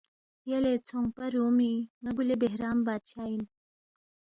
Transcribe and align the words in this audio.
یلے 0.49 0.73
ژھونگپا 0.85 1.25
رُومی 1.33 1.73
ن٘ا 2.01 2.09
گُلِ 2.17 2.29
بہرام 2.41 2.77
بادشاہ 2.85 3.25
اِن 3.31 3.41